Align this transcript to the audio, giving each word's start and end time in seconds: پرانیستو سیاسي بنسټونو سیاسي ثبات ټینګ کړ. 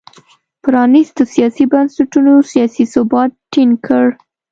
پرانیستو 0.63 1.23
سیاسي 1.33 1.65
بنسټونو 1.71 2.33
سیاسي 2.51 2.83
ثبات 2.93 3.31
ټینګ 3.51 3.71
کړ. 3.87 4.05